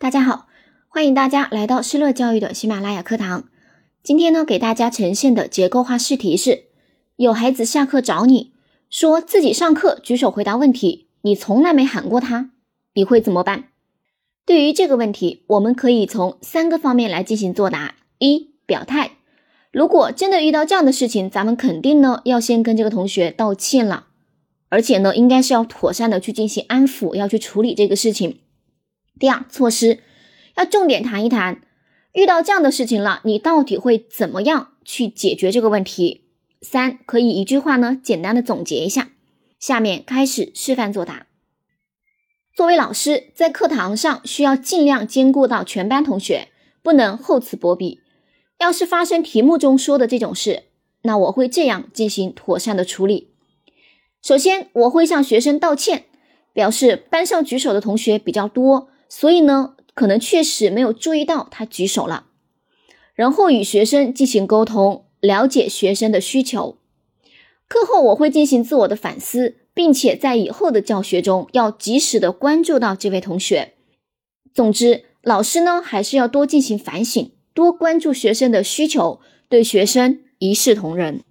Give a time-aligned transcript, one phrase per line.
[0.00, 0.46] 大家好，
[0.88, 3.50] 欢迎大家来到施乐教育的喜马拉雅课堂。
[4.02, 6.68] 今天呢，给大家呈现的结构化试题是：
[7.16, 8.54] 有孩子下课找你
[8.88, 12.48] 说自己上课举手回答问题，你从来没喊过他，
[12.94, 13.64] 你会怎么办？
[14.46, 19.18] 对于这个问题，我们可以从三个方面来进行作答：一、表态，
[19.70, 24.06] 如果真的遇到这样的事情，咱们肯定呢要先跟这个同学道歉了，
[24.70, 28.38] 而且呢，应该是要妥善的去进行安抚，要去处理这个事情。
[29.18, 30.00] 第二，措施
[30.56, 31.62] 要重点谈一谈，
[32.12, 36.24] 遇到这样的事情了，你到底会怎么样去解决这个问题？
[36.62, 39.10] 三，可以一句话呢，简单的总结一下。
[39.58, 41.26] 下面开始示范作答。
[42.54, 46.48] 作为老师，在课堂上需要尽量兼顾到全班同学，
[46.82, 48.00] 不能厚此薄彼。
[48.58, 50.64] 要是发生题目中说的这种事，
[51.02, 53.32] 那我会这样进行妥善的处理。
[54.22, 56.04] 首先，我会向学生道歉，
[56.52, 58.88] 表示班上举手的同学比较多。
[59.10, 62.26] 所以呢，可能确实没有注意到他举手了，
[63.12, 66.78] 然后与学生进行沟通，了解学生的需求。
[67.68, 73.74] 课后我会进行自我的反思，并且在以后的教学中要及时的关注到这位同学。
[74.54, 81.22] 总之，老师呢还是要多进行反省，多关注学生的需求，对学生一视同仁。